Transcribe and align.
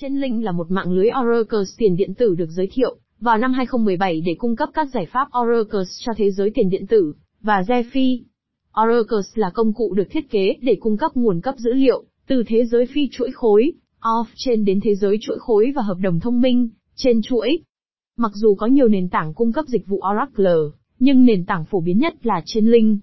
Chainlink 0.00 0.44
là 0.44 0.52
một 0.52 0.70
mạng 0.70 0.92
lưới 0.92 1.08
Oracle 1.20 1.58
tiền 1.78 1.96
điện 1.96 2.14
tử 2.14 2.34
được 2.34 2.50
giới 2.50 2.68
thiệu 2.72 2.96
vào 3.20 3.38
năm 3.38 3.52
2017 3.52 4.20
để 4.26 4.34
cung 4.38 4.56
cấp 4.56 4.68
các 4.74 4.88
giải 4.94 5.06
pháp 5.12 5.28
Oracle 5.40 5.80
cho 5.98 6.12
thế 6.16 6.30
giới 6.30 6.50
tiền 6.54 6.70
điện 6.70 6.86
tử 6.86 7.12
và 7.40 7.60
DeFi. 7.60 8.22
Oracle 8.82 9.18
là 9.34 9.50
công 9.54 9.72
cụ 9.72 9.94
được 9.94 10.04
thiết 10.10 10.30
kế 10.30 10.56
để 10.62 10.76
cung 10.80 10.96
cấp 10.96 11.10
nguồn 11.14 11.40
cấp 11.40 11.54
dữ 11.58 11.72
liệu 11.72 12.04
từ 12.26 12.42
thế 12.46 12.64
giới 12.64 12.86
phi 12.86 13.08
chuỗi 13.12 13.30
khối, 13.32 13.72
off-chain 14.00 14.64
đến 14.64 14.80
thế 14.82 14.94
giới 14.94 15.18
chuỗi 15.20 15.38
khối 15.38 15.72
và 15.76 15.82
hợp 15.82 15.96
đồng 16.02 16.20
thông 16.20 16.40
minh 16.40 16.68
trên 16.94 17.22
chuỗi. 17.22 17.58
Mặc 18.16 18.32
dù 18.34 18.54
có 18.54 18.66
nhiều 18.66 18.88
nền 18.88 19.08
tảng 19.08 19.34
cung 19.34 19.52
cấp 19.52 19.64
dịch 19.68 19.86
vụ 19.86 20.00
Oracle, 20.10 20.78
nhưng 20.98 21.24
nền 21.24 21.44
tảng 21.44 21.64
phổ 21.64 21.80
biến 21.80 21.98
nhất 21.98 22.26
là 22.26 22.42
Chainlink. 22.44 22.98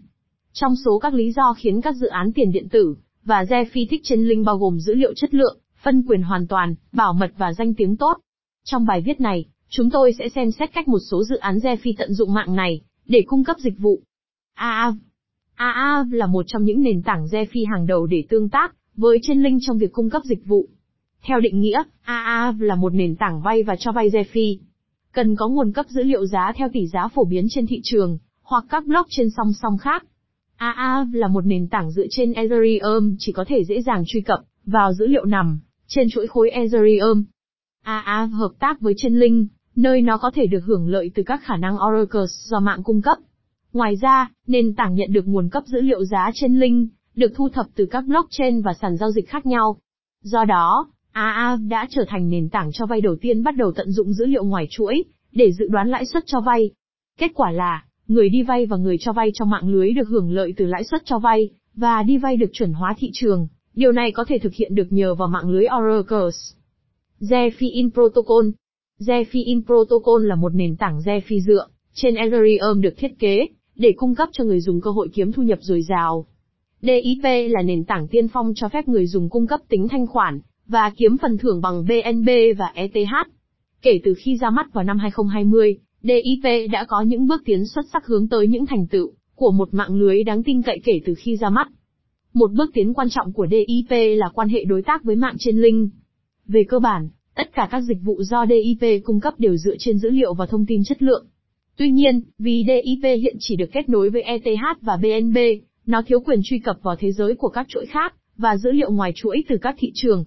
Trong 0.53 0.73
số 0.85 0.99
các 0.99 1.13
lý 1.13 1.31
do 1.31 1.53
khiến 1.57 1.81
các 1.81 1.95
dự 1.95 2.07
án 2.07 2.31
tiền 2.33 2.51
điện 2.51 2.69
tử 2.69 2.95
và 3.23 3.43
DeFi 3.43 3.85
thích 3.89 4.01
Chainlink 4.03 4.45
bao 4.45 4.57
gồm 4.57 4.79
dữ 4.79 4.93
liệu 4.93 5.13
chất 5.13 5.33
lượng, 5.33 5.57
phân 5.87 6.03
quyền 6.07 6.21
hoàn 6.21 6.47
toàn, 6.47 6.75
bảo 6.91 7.13
mật 7.13 7.31
và 7.37 7.53
danh 7.53 7.73
tiếng 7.73 7.97
tốt. 7.97 8.17
Trong 8.63 8.85
bài 8.85 9.01
viết 9.01 9.21
này, 9.21 9.45
chúng 9.69 9.89
tôi 9.89 10.13
sẽ 10.19 10.29
xem 10.29 10.51
xét 10.51 10.73
cách 10.73 10.87
một 10.87 10.99
số 11.11 11.23
dự 11.23 11.37
án 11.37 11.57
DeFi 11.57 11.93
tận 11.97 12.13
dụng 12.13 12.33
mạng 12.33 12.55
này 12.55 12.81
để 13.05 13.23
cung 13.27 13.43
cấp 13.43 13.57
dịch 13.59 13.79
vụ. 13.79 14.01
AAV 14.53 14.95
AAV 15.55 16.13
là 16.13 16.25
một 16.25 16.43
trong 16.47 16.63
những 16.63 16.81
nền 16.81 17.03
tảng 17.03 17.25
DeFi 17.25 17.71
hàng 17.71 17.87
đầu 17.87 18.05
để 18.05 18.23
tương 18.29 18.49
tác 18.49 18.75
với 18.95 19.19
Chainlink 19.21 19.61
trong 19.65 19.77
việc 19.77 19.91
cung 19.91 20.09
cấp 20.09 20.21
dịch 20.25 20.45
vụ. 20.45 20.67
Theo 21.23 21.39
định 21.39 21.59
nghĩa, 21.59 21.83
AAV 22.01 22.61
là 22.61 22.75
một 22.75 22.93
nền 22.93 23.15
tảng 23.15 23.41
vay 23.41 23.63
và 23.63 23.75
cho 23.79 23.91
vay 23.91 24.09
DeFi. 24.09 24.57
Cần 25.11 25.35
có 25.35 25.47
nguồn 25.47 25.71
cấp 25.71 25.85
dữ 25.89 26.03
liệu 26.03 26.25
giá 26.25 26.51
theo 26.55 26.69
tỷ 26.73 26.87
giá 26.87 27.07
phổ 27.07 27.25
biến 27.25 27.47
trên 27.49 27.67
thị 27.67 27.81
trường, 27.83 28.17
hoặc 28.41 28.63
các 28.69 28.85
blockchain 28.85 29.29
song 29.37 29.53
song 29.61 29.77
khác. 29.77 30.05
AAV 30.55 31.07
là 31.13 31.27
một 31.27 31.45
nền 31.45 31.67
tảng 31.67 31.91
dựa 31.91 32.05
trên 32.09 32.33
Ethereum 32.33 33.15
chỉ 33.19 33.31
có 33.31 33.45
thể 33.47 33.63
dễ 33.63 33.81
dàng 33.81 34.03
truy 34.07 34.21
cập 34.21 34.39
vào 34.65 34.93
dữ 34.93 35.07
liệu 35.07 35.25
nằm 35.25 35.59
trên 35.87 36.09
chuỗi 36.09 36.27
khối 36.27 36.49
Ethereum. 36.49 37.23
AA 37.83 37.99
à, 37.99 38.21
à, 38.21 38.25
hợp 38.25 38.51
tác 38.59 38.81
với 38.81 38.93
Chainlink, 38.97 39.47
nơi 39.75 40.01
nó 40.01 40.17
có 40.17 40.31
thể 40.33 40.47
được 40.47 40.63
hưởng 40.65 40.87
lợi 40.87 41.11
từ 41.15 41.23
các 41.23 41.41
khả 41.43 41.57
năng 41.57 41.77
Oracle 41.87 42.25
do 42.27 42.59
mạng 42.59 42.83
cung 42.83 43.01
cấp. 43.01 43.17
Ngoài 43.73 43.95
ra, 44.01 44.31
nền 44.47 44.75
tảng 44.75 44.95
nhận 44.95 45.13
được 45.13 45.27
nguồn 45.27 45.49
cấp 45.49 45.63
dữ 45.65 45.81
liệu 45.81 46.05
giá 46.05 46.31
Chainlink, 46.33 46.89
được 47.15 47.31
thu 47.35 47.49
thập 47.49 47.65
từ 47.75 47.85
các 47.85 48.03
blockchain 48.07 48.61
và 48.61 48.73
sàn 48.81 48.97
giao 48.97 49.11
dịch 49.11 49.29
khác 49.29 49.45
nhau. 49.45 49.77
Do 50.23 50.45
đó, 50.45 50.87
AA 51.11 51.57
đã 51.69 51.87
trở 51.89 52.05
thành 52.07 52.29
nền 52.29 52.49
tảng 52.49 52.71
cho 52.73 52.85
vay 52.85 53.01
đầu 53.01 53.15
tiên 53.21 53.43
bắt 53.43 53.55
đầu 53.55 53.71
tận 53.71 53.91
dụng 53.91 54.13
dữ 54.13 54.25
liệu 54.25 54.43
ngoài 54.43 54.67
chuỗi, 54.69 55.03
để 55.31 55.51
dự 55.51 55.67
đoán 55.69 55.89
lãi 55.89 56.05
suất 56.05 56.23
cho 56.25 56.41
vay. 56.41 56.71
Kết 57.19 57.31
quả 57.35 57.51
là, 57.51 57.83
người 58.07 58.29
đi 58.29 58.43
vay 58.43 58.65
và 58.65 58.77
người 58.77 58.97
cho 58.99 59.13
vay 59.13 59.31
trong 59.33 59.49
mạng 59.49 59.69
lưới 59.69 59.93
được 59.93 60.07
hưởng 60.07 60.31
lợi 60.31 60.53
từ 60.57 60.65
lãi 60.65 60.83
suất 60.83 61.01
cho 61.05 61.19
vay, 61.19 61.49
và 61.75 62.03
đi 62.03 62.17
vay 62.17 62.37
được 62.37 62.49
chuẩn 62.53 62.73
hóa 62.73 62.95
thị 62.97 63.09
trường. 63.13 63.47
Điều 63.77 63.91
này 63.91 64.11
có 64.11 64.25
thể 64.27 64.39
thực 64.39 64.53
hiện 64.53 64.75
được 64.75 64.87
nhờ 64.89 65.15
vào 65.15 65.27
mạng 65.27 65.49
lưới 65.49 65.65
Oracles. 65.79 66.35
Zephyr 67.19 67.91
Protocol 67.91 68.49
Zephyr 68.99 69.63
Protocol 69.65 70.25
là 70.25 70.35
một 70.35 70.55
nền 70.55 70.75
tảng 70.75 70.99
Zephyr 70.99 71.39
dựa 71.39 71.67
trên 71.93 72.15
Ethereum 72.15 72.81
được 72.81 72.93
thiết 72.97 73.19
kế 73.19 73.47
để 73.75 73.93
cung 73.97 74.15
cấp 74.15 74.29
cho 74.31 74.43
người 74.43 74.61
dùng 74.61 74.81
cơ 74.81 74.91
hội 74.91 75.09
kiếm 75.13 75.31
thu 75.31 75.43
nhập 75.43 75.59
dồi 75.61 75.81
dào. 75.81 76.25
DIP 76.81 77.23
là 77.23 77.61
nền 77.61 77.83
tảng 77.83 78.07
tiên 78.07 78.27
phong 78.27 78.53
cho 78.55 78.69
phép 78.69 78.87
người 78.87 79.07
dùng 79.07 79.29
cung 79.29 79.47
cấp 79.47 79.59
tính 79.69 79.87
thanh 79.87 80.07
khoản 80.07 80.39
và 80.67 80.91
kiếm 80.97 81.17
phần 81.17 81.37
thưởng 81.37 81.61
bằng 81.61 81.85
BNB 81.85 82.29
và 82.57 82.71
ETH. 82.73 83.27
Kể 83.81 83.99
từ 84.03 84.13
khi 84.17 84.37
ra 84.37 84.49
mắt 84.49 84.73
vào 84.73 84.83
năm 84.83 84.99
2020, 84.99 85.77
DIP 86.03 86.71
đã 86.71 86.85
có 86.87 87.01
những 87.01 87.27
bước 87.27 87.41
tiến 87.45 87.65
xuất 87.65 87.85
sắc 87.93 88.05
hướng 88.05 88.29
tới 88.29 88.47
những 88.47 88.65
thành 88.65 88.87
tựu 88.87 89.11
của 89.35 89.51
một 89.51 89.73
mạng 89.73 89.95
lưới 89.95 90.23
đáng 90.23 90.43
tin 90.43 90.61
cậy 90.61 90.81
kể 90.83 91.01
từ 91.05 91.13
khi 91.15 91.37
ra 91.37 91.49
mắt. 91.49 91.67
Một 92.37 92.51
bước 92.51 92.69
tiến 92.73 92.93
quan 92.93 93.07
trọng 93.09 93.33
của 93.33 93.47
DIP 93.47 94.17
là 94.17 94.29
quan 94.33 94.49
hệ 94.49 94.63
đối 94.63 94.81
tác 94.81 95.03
với 95.03 95.15
mạng 95.15 95.35
trên 95.39 95.61
link. 95.61 95.89
Về 96.45 96.63
cơ 96.69 96.79
bản, 96.79 97.09
tất 97.35 97.53
cả 97.53 97.67
các 97.71 97.81
dịch 97.81 97.97
vụ 98.03 98.23
do 98.23 98.45
DIP 98.45 99.03
cung 99.03 99.19
cấp 99.19 99.33
đều 99.37 99.57
dựa 99.57 99.75
trên 99.79 99.97
dữ 99.97 100.09
liệu 100.09 100.33
và 100.33 100.45
thông 100.45 100.65
tin 100.65 100.83
chất 100.83 101.01
lượng. 101.01 101.25
Tuy 101.77 101.91
nhiên, 101.91 102.21
vì 102.39 102.65
DIP 102.67 103.03
hiện 103.21 103.35
chỉ 103.39 103.55
được 103.55 103.71
kết 103.71 103.89
nối 103.89 104.09
với 104.09 104.21
ETH 104.21 104.81
và 104.81 104.97
BNB, 104.97 105.37
nó 105.85 106.01
thiếu 106.07 106.19
quyền 106.19 106.39
truy 106.43 106.59
cập 106.59 106.77
vào 106.81 106.95
thế 106.95 107.11
giới 107.11 107.35
của 107.35 107.49
các 107.49 107.67
chuỗi 107.69 107.85
khác, 107.85 108.13
và 108.37 108.57
dữ 108.57 108.71
liệu 108.71 108.91
ngoài 108.91 109.11
chuỗi 109.15 109.43
từ 109.47 109.57
các 109.61 109.75
thị 109.77 109.91
trường. 109.93 110.25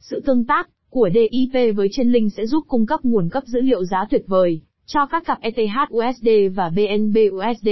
Sự 0.00 0.20
tương 0.26 0.44
tác 0.44 0.68
của 0.90 1.08
DIP 1.14 1.76
với 1.76 1.88
trên 1.92 2.12
linh 2.12 2.30
sẽ 2.30 2.46
giúp 2.46 2.64
cung 2.68 2.86
cấp 2.86 3.00
nguồn 3.02 3.28
cấp 3.28 3.42
dữ 3.46 3.60
liệu 3.60 3.84
giá 3.84 4.06
tuyệt 4.10 4.24
vời 4.26 4.60
cho 4.86 5.06
các 5.06 5.24
cặp 5.26 5.38
ETH 5.40 5.94
USD 5.94 6.28
và 6.54 6.68
BNB 6.68 7.16
USD. 7.32 7.68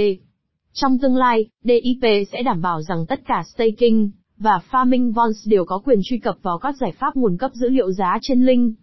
Trong 0.73 0.99
tương 0.99 1.15
lai, 1.15 1.45
DIP 1.63 2.27
sẽ 2.31 2.43
đảm 2.43 2.61
bảo 2.61 2.81
rằng 2.81 3.05
tất 3.05 3.21
cả 3.25 3.43
staking 3.53 4.09
và 4.37 4.59
farming 4.71 5.13
bonds 5.13 5.47
đều 5.47 5.65
có 5.65 5.81
quyền 5.85 5.99
truy 6.03 6.17
cập 6.17 6.35
vào 6.41 6.57
các 6.57 6.75
giải 6.81 6.91
pháp 6.99 7.15
nguồn 7.15 7.37
cấp 7.37 7.51
dữ 7.53 7.69
liệu 7.69 7.91
giá 7.91 8.17
trên 8.21 8.45
link. 8.45 8.75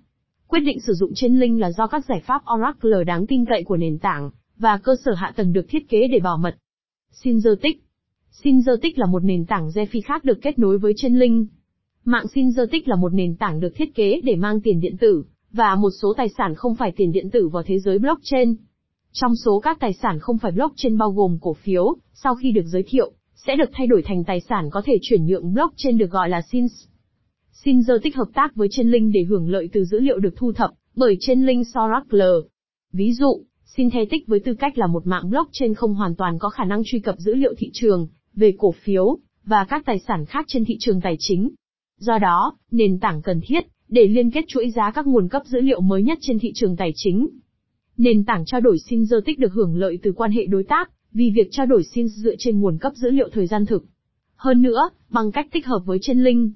Quyết 0.48 0.60
định 0.60 0.80
sử 0.80 0.92
dụng 0.92 1.12
trên 1.14 1.40
link 1.40 1.60
là 1.60 1.70
do 1.70 1.86
các 1.86 2.04
giải 2.04 2.20
pháp 2.26 2.42
Oracle 2.54 3.04
đáng 3.04 3.26
tin 3.26 3.44
cậy 3.44 3.64
của 3.64 3.76
nền 3.76 3.98
tảng 3.98 4.30
và 4.58 4.78
cơ 4.78 4.92
sở 5.04 5.12
hạ 5.14 5.32
tầng 5.36 5.52
được 5.52 5.66
thiết 5.68 5.88
kế 5.88 6.08
để 6.08 6.18
bảo 6.20 6.36
mật. 6.36 6.56
Synthetic, 7.12 7.82
Synthetic 8.30 8.98
là 8.98 9.06
một 9.06 9.24
nền 9.24 9.46
tảng 9.46 9.68
DeFi 9.68 10.00
khác 10.04 10.24
được 10.24 10.38
kết 10.42 10.58
nối 10.58 10.78
với 10.78 10.92
trên 10.96 11.18
link. 11.18 11.48
Mạng 12.04 12.26
Synthetic 12.34 12.88
là 12.88 12.96
một 12.96 13.14
nền 13.14 13.36
tảng 13.36 13.60
được 13.60 13.72
thiết 13.74 13.94
kế 13.94 14.20
để 14.24 14.36
mang 14.36 14.60
tiền 14.60 14.80
điện 14.80 14.96
tử 15.00 15.24
và 15.52 15.74
một 15.74 15.90
số 16.02 16.14
tài 16.16 16.28
sản 16.28 16.54
không 16.54 16.74
phải 16.74 16.92
tiền 16.96 17.12
điện 17.12 17.30
tử 17.30 17.48
vào 17.48 17.62
thế 17.62 17.78
giới 17.78 17.98
blockchain. 17.98 18.56
Trong 19.12 19.36
số 19.36 19.60
các 19.60 19.80
tài 19.80 19.92
sản 19.92 20.18
không 20.20 20.38
phải 20.38 20.52
blockchain 20.52 20.98
bao 20.98 21.10
gồm 21.10 21.38
cổ 21.40 21.54
phiếu, 21.54 21.96
sau 22.14 22.34
khi 22.34 22.52
được 22.52 22.66
giới 22.66 22.82
thiệu, 22.86 23.12
sẽ 23.34 23.56
được 23.56 23.70
thay 23.72 23.86
đổi 23.86 24.02
thành 24.02 24.24
tài 24.24 24.40
sản 24.40 24.70
có 24.70 24.82
thể 24.84 24.98
chuyển 25.02 25.26
nhượng 25.26 25.54
blockchain 25.54 25.98
được 25.98 26.10
gọi 26.10 26.28
là 26.28 26.42
SINS. 26.42 26.72
Sinzer 27.64 27.98
tích 28.02 28.16
hợp 28.16 28.28
tác 28.34 28.54
với 28.54 28.68
Chainlink 28.70 29.12
để 29.14 29.22
hưởng 29.22 29.50
lợi 29.50 29.68
từ 29.72 29.84
dữ 29.84 30.00
liệu 30.00 30.18
được 30.18 30.36
thu 30.36 30.52
thập 30.52 30.70
bởi 30.96 31.16
Chainlink 31.20 31.66
Soracle. 31.66 32.48
Ví 32.92 33.12
dụ, 33.12 33.42
Synthetic 33.64 34.26
với 34.26 34.40
tư 34.40 34.54
cách 34.54 34.78
là 34.78 34.86
một 34.86 35.06
mạng 35.06 35.30
blockchain 35.30 35.74
không 35.74 35.94
hoàn 35.94 36.14
toàn 36.16 36.38
có 36.38 36.48
khả 36.48 36.64
năng 36.64 36.82
truy 36.84 36.98
cập 36.98 37.18
dữ 37.18 37.34
liệu 37.34 37.54
thị 37.58 37.70
trường 37.72 38.08
về 38.34 38.54
cổ 38.58 38.72
phiếu 38.72 39.18
và 39.44 39.64
các 39.64 39.82
tài 39.86 39.98
sản 39.98 40.26
khác 40.26 40.44
trên 40.48 40.64
thị 40.64 40.76
trường 40.80 41.00
tài 41.00 41.16
chính. 41.18 41.50
Do 41.98 42.18
đó, 42.18 42.56
nền 42.70 42.98
tảng 42.98 43.22
cần 43.22 43.40
thiết 43.46 43.66
để 43.88 44.06
liên 44.06 44.30
kết 44.30 44.44
chuỗi 44.48 44.70
giá 44.70 44.90
các 44.90 45.06
nguồn 45.06 45.28
cấp 45.28 45.42
dữ 45.46 45.60
liệu 45.60 45.80
mới 45.80 46.02
nhất 46.02 46.18
trên 46.20 46.38
thị 46.38 46.52
trường 46.54 46.76
tài 46.76 46.92
chính. 46.94 47.28
Nền 48.00 48.24
tảng 48.24 48.44
trao 48.44 48.60
đổi 48.60 48.78
Synthertic 48.78 49.38
được 49.38 49.52
hưởng 49.52 49.76
lợi 49.76 49.98
từ 50.02 50.12
quan 50.12 50.30
hệ 50.30 50.46
đối 50.46 50.64
tác, 50.64 50.90
vì 51.12 51.30
việc 51.34 51.48
trao 51.50 51.66
đổi 51.66 51.82
Xin 51.84 52.08
dựa 52.08 52.34
trên 52.38 52.60
nguồn 52.60 52.78
cấp 52.78 52.92
dữ 52.96 53.10
liệu 53.10 53.28
thời 53.32 53.46
gian 53.46 53.66
thực. 53.66 53.84
Hơn 54.36 54.62
nữa, 54.62 54.90
bằng 55.10 55.32
cách 55.32 55.48
tích 55.52 55.66
hợp 55.66 55.82
với 55.84 55.98
Chainlink, 56.02 56.52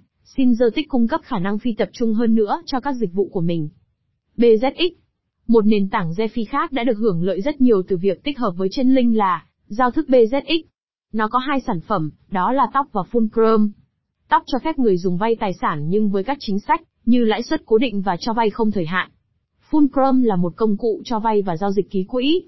tích 0.74 0.88
cung 0.88 1.08
cấp 1.08 1.20
khả 1.24 1.38
năng 1.38 1.58
phi 1.58 1.72
tập 1.72 1.88
trung 1.92 2.14
hơn 2.14 2.34
nữa 2.34 2.62
cho 2.66 2.80
các 2.80 2.92
dịch 2.92 3.12
vụ 3.12 3.28
của 3.32 3.40
mình. 3.40 3.68
BZX 4.36 4.90
Một 5.46 5.66
nền 5.66 5.88
tảng 5.88 6.10
DeFi 6.10 6.44
khác 6.48 6.72
đã 6.72 6.84
được 6.84 6.98
hưởng 6.98 7.22
lợi 7.22 7.40
rất 7.40 7.60
nhiều 7.60 7.82
từ 7.88 7.96
việc 7.96 8.24
tích 8.24 8.38
hợp 8.38 8.54
với 8.56 8.68
Chainlink 8.70 9.16
là 9.16 9.46
giao 9.66 9.90
thức 9.90 10.06
BZX. 10.08 10.62
Nó 11.12 11.28
có 11.28 11.38
hai 11.38 11.60
sản 11.60 11.80
phẩm, 11.80 12.10
đó 12.30 12.52
là 12.52 12.66
tóc 12.74 12.86
và 12.92 13.02
Fulcrum. 13.12 13.70
Tóc 14.28 14.42
cho 14.46 14.58
phép 14.58 14.78
người 14.78 14.96
dùng 14.96 15.16
vay 15.16 15.36
tài 15.36 15.52
sản 15.60 15.88
nhưng 15.88 16.10
với 16.10 16.24
các 16.24 16.36
chính 16.40 16.58
sách 16.58 16.82
như 17.06 17.24
lãi 17.24 17.42
suất 17.42 17.62
cố 17.66 17.78
định 17.78 18.02
và 18.02 18.16
cho 18.20 18.32
vay 18.32 18.50
không 18.50 18.70
thời 18.70 18.86
hạn. 18.86 19.10
Fulcrum 19.70 20.24
là 20.24 20.36
một 20.36 20.52
công 20.56 20.76
cụ 20.76 21.02
cho 21.04 21.18
vay 21.18 21.42
và 21.42 21.56
giao 21.56 21.70
dịch 21.70 21.90
ký 21.90 22.04
quỹ. 22.04 22.42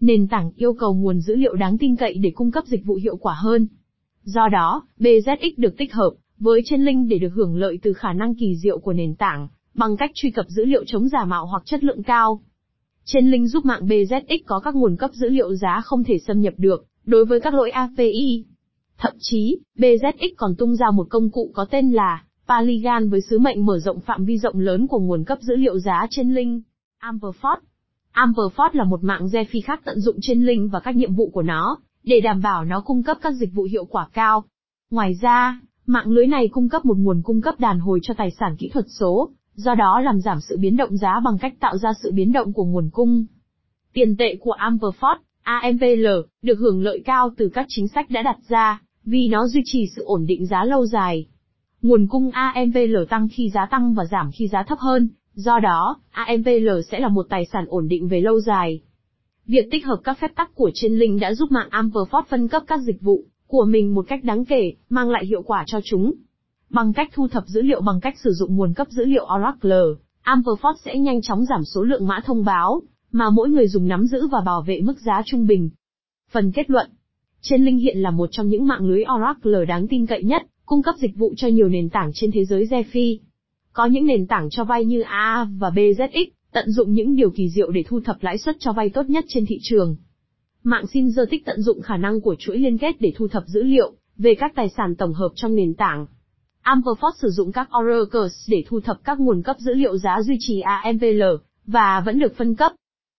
Nền 0.00 0.28
tảng 0.28 0.50
yêu 0.56 0.72
cầu 0.74 0.94
nguồn 0.94 1.20
dữ 1.20 1.36
liệu 1.36 1.54
đáng 1.54 1.78
tin 1.78 1.96
cậy 1.96 2.14
để 2.14 2.30
cung 2.34 2.50
cấp 2.50 2.64
dịch 2.66 2.84
vụ 2.84 2.94
hiệu 2.94 3.16
quả 3.16 3.34
hơn. 3.34 3.66
Do 4.22 4.48
đó, 4.48 4.82
BZX 4.98 5.52
được 5.56 5.76
tích 5.78 5.92
hợp 5.92 6.10
với 6.38 6.60
Chainlink 6.64 7.08
để 7.08 7.18
được 7.18 7.32
hưởng 7.34 7.56
lợi 7.56 7.78
từ 7.82 7.92
khả 7.92 8.12
năng 8.12 8.34
kỳ 8.34 8.56
diệu 8.56 8.78
của 8.78 8.92
nền 8.92 9.14
tảng, 9.14 9.48
bằng 9.74 9.96
cách 9.96 10.10
truy 10.14 10.30
cập 10.30 10.46
dữ 10.48 10.64
liệu 10.64 10.84
chống 10.86 11.08
giả 11.08 11.24
mạo 11.24 11.46
hoặc 11.46 11.62
chất 11.66 11.84
lượng 11.84 12.02
cao. 12.02 12.40
Chainlink 13.04 13.48
giúp 13.48 13.64
mạng 13.64 13.86
BZX 13.86 14.38
có 14.46 14.60
các 14.60 14.74
nguồn 14.74 14.96
cấp 14.96 15.10
dữ 15.14 15.28
liệu 15.28 15.54
giá 15.54 15.80
không 15.84 16.04
thể 16.04 16.18
xâm 16.18 16.40
nhập 16.40 16.54
được, 16.56 16.86
đối 17.04 17.24
với 17.24 17.40
các 17.40 17.54
lỗi 17.54 17.70
API. 17.70 18.44
Thậm 18.98 19.12
chí, 19.18 19.58
BZX 19.76 20.28
còn 20.36 20.54
tung 20.56 20.76
ra 20.76 20.86
một 20.94 21.06
công 21.10 21.30
cụ 21.30 21.50
có 21.54 21.64
tên 21.64 21.92
là 21.92 22.24
Paligan 22.48 23.10
với 23.10 23.20
sứ 23.20 23.38
mệnh 23.38 23.66
mở 23.66 23.78
rộng 23.78 24.00
phạm 24.00 24.24
vi 24.24 24.38
rộng 24.38 24.58
lớn 24.58 24.86
của 24.86 25.00
nguồn 25.00 25.24
cấp 25.24 25.38
dữ 25.40 25.56
liệu 25.56 25.78
giá 25.78 26.06
trên 26.10 26.34
linh. 26.34 26.62
Amperfort 27.02 27.56
Amperfort 28.14 28.70
là 28.72 28.84
một 28.84 29.04
mạng 29.04 29.26
DeFi 29.26 29.60
khác 29.64 29.80
tận 29.84 30.00
dụng 30.00 30.16
trên 30.22 30.46
linh 30.46 30.68
và 30.68 30.80
các 30.80 30.96
nhiệm 30.96 31.14
vụ 31.14 31.30
của 31.32 31.42
nó, 31.42 31.78
để 32.02 32.20
đảm 32.20 32.42
bảo 32.42 32.64
nó 32.64 32.80
cung 32.80 33.02
cấp 33.02 33.18
các 33.22 33.32
dịch 33.32 33.52
vụ 33.52 33.62
hiệu 33.62 33.84
quả 33.84 34.08
cao. 34.12 34.44
Ngoài 34.90 35.14
ra, 35.20 35.60
mạng 35.86 36.10
lưới 36.10 36.26
này 36.26 36.48
cung 36.48 36.68
cấp 36.68 36.84
một 36.84 36.98
nguồn 36.98 37.22
cung 37.22 37.40
cấp 37.40 37.60
đàn 37.60 37.78
hồi 37.78 38.00
cho 38.02 38.14
tài 38.14 38.30
sản 38.30 38.56
kỹ 38.58 38.70
thuật 38.72 38.84
số, 38.88 39.30
do 39.54 39.74
đó 39.74 40.00
làm 40.00 40.20
giảm 40.20 40.40
sự 40.40 40.56
biến 40.58 40.76
động 40.76 40.96
giá 40.96 41.20
bằng 41.24 41.38
cách 41.38 41.54
tạo 41.60 41.78
ra 41.78 41.92
sự 42.02 42.12
biến 42.12 42.32
động 42.32 42.52
của 42.52 42.64
nguồn 42.64 42.90
cung. 42.92 43.24
Tiền 43.92 44.16
tệ 44.16 44.36
của 44.40 44.56
Amperfort, 44.58 45.16
AMPL, 45.42 46.06
được 46.42 46.58
hưởng 46.58 46.82
lợi 46.82 47.02
cao 47.04 47.30
từ 47.36 47.48
các 47.54 47.66
chính 47.68 47.88
sách 47.88 48.10
đã 48.10 48.22
đặt 48.22 48.36
ra, 48.48 48.82
vì 49.04 49.28
nó 49.28 49.46
duy 49.46 49.62
trì 49.64 49.86
sự 49.96 50.04
ổn 50.04 50.26
định 50.26 50.46
giá 50.46 50.64
lâu 50.64 50.86
dài. 50.86 51.26
Nguồn 51.84 52.06
cung 52.06 52.30
AMPL 52.30 52.96
tăng 53.10 53.28
khi 53.32 53.50
giá 53.50 53.66
tăng 53.66 53.94
và 53.94 54.04
giảm 54.04 54.30
khi 54.32 54.48
giá 54.48 54.62
thấp 54.62 54.78
hơn, 54.78 55.08
do 55.34 55.58
đó, 55.58 55.96
AMPL 56.10 56.68
sẽ 56.90 57.00
là 57.00 57.08
một 57.08 57.26
tài 57.28 57.46
sản 57.52 57.64
ổn 57.68 57.88
định 57.88 58.08
về 58.08 58.20
lâu 58.20 58.40
dài. 58.40 58.80
Việc 59.46 59.68
tích 59.70 59.86
hợp 59.86 60.00
các 60.04 60.18
phép 60.20 60.30
tắc 60.36 60.54
của 60.54 60.70
Chainlink 60.74 61.20
đã 61.20 61.34
giúp 61.34 61.52
mạng 61.52 61.68
Amperfort 61.70 62.22
phân 62.28 62.48
cấp 62.48 62.62
các 62.66 62.80
dịch 62.80 63.00
vụ 63.00 63.24
của 63.46 63.64
mình 63.64 63.94
một 63.94 64.04
cách 64.08 64.24
đáng 64.24 64.44
kể, 64.44 64.72
mang 64.90 65.10
lại 65.10 65.26
hiệu 65.26 65.42
quả 65.42 65.64
cho 65.66 65.80
chúng. 65.84 66.12
Bằng 66.70 66.92
cách 66.92 67.10
thu 67.14 67.28
thập 67.28 67.44
dữ 67.46 67.62
liệu 67.62 67.80
bằng 67.80 68.00
cách 68.00 68.14
sử 68.24 68.30
dụng 68.32 68.56
nguồn 68.56 68.74
cấp 68.74 68.86
dữ 68.90 69.04
liệu 69.04 69.26
Oracle, 69.34 70.04
Amperforce 70.24 70.78
sẽ 70.84 70.98
nhanh 70.98 71.22
chóng 71.22 71.44
giảm 71.44 71.64
số 71.64 71.82
lượng 71.82 72.06
mã 72.06 72.20
thông 72.24 72.44
báo 72.44 72.82
mà 73.12 73.30
mỗi 73.30 73.48
người 73.48 73.68
dùng 73.68 73.88
nắm 73.88 74.06
giữ 74.06 74.26
và 74.32 74.40
bảo 74.46 74.62
vệ 74.62 74.80
mức 74.80 75.00
giá 75.00 75.22
trung 75.24 75.46
bình. 75.46 75.70
Phần 76.30 76.52
kết 76.52 76.70
luận 76.70 76.90
Trên 77.40 77.64
Linh 77.64 77.78
hiện 77.78 77.98
là 77.98 78.10
một 78.10 78.28
trong 78.32 78.48
những 78.48 78.66
mạng 78.66 78.88
lưới 78.88 79.04
Oracle 79.14 79.64
đáng 79.64 79.88
tin 79.88 80.06
cậy 80.06 80.22
nhất, 80.24 80.42
cung 80.66 80.82
cấp 80.82 80.94
dịch 80.98 81.16
vụ 81.16 81.34
cho 81.36 81.48
nhiều 81.48 81.68
nền 81.68 81.90
tảng 81.90 82.10
trên 82.14 82.30
thế 82.32 82.44
giới 82.44 82.64
DeFi. 82.64 83.18
Có 83.72 83.86
những 83.86 84.06
nền 84.06 84.26
tảng 84.26 84.50
cho 84.50 84.64
vay 84.64 84.84
như 84.84 85.02
AA 85.02 85.46
và 85.58 85.70
BZX, 85.70 86.26
tận 86.52 86.70
dụng 86.70 86.92
những 86.92 87.16
điều 87.16 87.30
kỳ 87.30 87.48
diệu 87.48 87.70
để 87.70 87.82
thu 87.88 88.00
thập 88.00 88.22
lãi 88.22 88.38
suất 88.38 88.56
cho 88.58 88.72
vay 88.72 88.90
tốt 88.90 89.02
nhất 89.08 89.24
trên 89.28 89.46
thị 89.46 89.58
trường. 89.62 89.96
Mạng 90.62 90.86
Synthetix 90.86 91.40
tận 91.44 91.62
dụng 91.62 91.82
khả 91.82 91.96
năng 91.96 92.20
của 92.20 92.34
chuỗi 92.38 92.58
liên 92.58 92.78
kết 92.78 93.00
để 93.00 93.12
thu 93.16 93.28
thập 93.28 93.44
dữ 93.46 93.62
liệu 93.62 93.92
về 94.16 94.34
các 94.34 94.52
tài 94.54 94.68
sản 94.76 94.94
tổng 94.96 95.14
hợp 95.14 95.32
trong 95.34 95.54
nền 95.54 95.74
tảng. 95.74 96.06
Amperforce 96.64 97.16
sử 97.22 97.28
dụng 97.28 97.52
các 97.52 97.68
oracles 97.78 98.32
để 98.48 98.64
thu 98.66 98.80
thập 98.80 99.04
các 99.04 99.20
nguồn 99.20 99.42
cấp 99.42 99.56
dữ 99.58 99.74
liệu 99.74 99.96
giá 99.98 100.22
duy 100.22 100.36
trì 100.40 100.60
AMPL 100.60 101.22
và 101.66 102.02
vẫn 102.06 102.18
được 102.18 102.36
phân 102.36 102.54
cấp. 102.54 102.72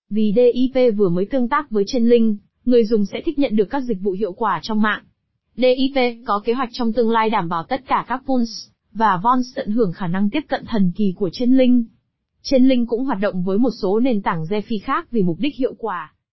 Vì 0.09 0.33
DIP 0.35 0.97
vừa 0.97 1.09
mới 1.09 1.25
tương 1.25 1.49
tác 1.49 1.71
với 1.71 1.83
Chainlink, 1.87 2.37
người 2.65 2.85
dùng 2.85 3.05
sẽ 3.05 3.21
thích 3.25 3.39
nhận 3.39 3.55
được 3.55 3.69
các 3.69 3.83
dịch 3.83 3.97
vụ 4.01 4.11
hiệu 4.11 4.33
quả 4.33 4.59
trong 4.63 4.81
mạng. 4.81 5.03
DIP 5.57 6.25
có 6.25 6.41
kế 6.45 6.53
hoạch 6.53 6.69
trong 6.71 6.93
tương 6.93 7.09
lai 7.09 7.29
đảm 7.29 7.49
bảo 7.49 7.63
tất 7.63 7.81
cả 7.87 8.05
các 8.07 8.21
pools 8.25 8.67
và 8.93 9.17
Vons 9.17 9.45
tận 9.55 9.71
hưởng 9.71 9.91
khả 9.91 10.07
năng 10.07 10.29
tiếp 10.29 10.43
cận 10.47 10.65
thần 10.65 10.91
kỳ 10.95 11.13
của 11.15 11.29
Chân 11.33 11.57
Linh. 11.57 11.85
Chân 12.41 12.67
Linh 12.67 12.85
cũng 12.85 13.05
hoạt 13.05 13.19
động 13.21 13.43
với 13.43 13.57
một 13.57 13.69
số 13.81 13.99
nền 13.99 14.21
tảng 14.21 14.43
DeFi 14.43 14.79
khác 14.83 15.11
vì 15.11 15.21
mục 15.21 15.39
đích 15.39 15.55
hiệu 15.55 15.73
quả. 15.77 16.14